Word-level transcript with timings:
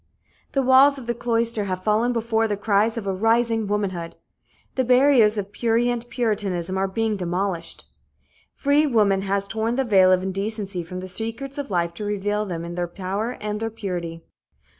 The 0.53 0.63
walls 0.63 0.97
of 0.97 1.05
the 1.05 1.13
cloister 1.13 1.65
have 1.65 1.83
fallen 1.83 2.11
before 2.11 2.47
the 2.47 2.57
cries 2.57 2.97
of 2.97 3.05
a 3.05 3.13
rising 3.13 3.67
womanhood. 3.67 4.15
The 4.73 4.83
barriers 4.83 5.37
of 5.37 5.53
prurient 5.53 6.09
puritanism 6.09 6.75
are 6.75 6.87
being 6.87 7.17
demolished. 7.17 7.85
Free 8.55 8.87
woman 8.87 9.21
has 9.21 9.47
torn 9.47 9.75
the 9.75 9.83
veil 9.85 10.11
of 10.11 10.23
indecency 10.23 10.81
from 10.81 11.01
the 11.01 11.07
secrets 11.07 11.59
of 11.59 11.69
life 11.69 11.93
to 11.93 12.03
reveal 12.03 12.47
them 12.47 12.65
in 12.65 12.73
their 12.73 12.87
power 12.87 13.37
and 13.39 13.59
their 13.59 13.69
purity. 13.69 14.23